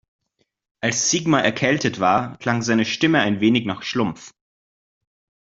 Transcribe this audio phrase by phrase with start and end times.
[0.79, 4.33] Als Sigmar erkältet war, klang seine Stimme ein wenig nach Schlumpf.